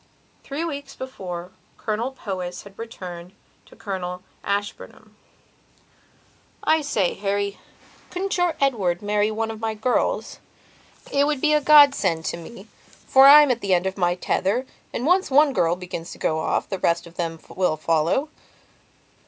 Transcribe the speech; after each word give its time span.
Three 0.43 0.65
weeks 0.65 0.95
before 0.95 1.51
Colonel 1.77 2.09
Powys 2.11 2.63
had 2.63 2.79
written 2.79 3.33
to 3.67 3.75
Colonel 3.75 4.23
Ashburnham: 4.43 5.15
"I 6.63 6.81
say, 6.81 7.13
Harry, 7.13 7.59
couldn't 8.09 8.35
your 8.35 8.55
Edward 8.59 9.03
marry 9.03 9.29
one 9.29 9.51
of 9.51 9.59
my 9.59 9.75
girls? 9.75 10.39
It 11.13 11.27
would 11.27 11.39
be 11.39 11.53
a 11.53 11.61
god 11.61 11.93
send 11.93 12.25
to 12.25 12.37
me, 12.37 12.67
for 13.05 13.27
I'm 13.27 13.51
at 13.51 13.61
the 13.61 13.75
end 13.75 13.85
of 13.85 13.95
my 13.95 14.15
tether 14.15 14.65
and, 14.91 15.05
once 15.05 15.29
one 15.29 15.53
girl 15.53 15.75
begins 15.75 16.11
to 16.13 16.17
go 16.17 16.39
off, 16.39 16.67
the 16.67 16.79
rest 16.79 17.05
of 17.05 17.13
them 17.13 17.37
will 17.49 17.77
follow." 17.77 18.29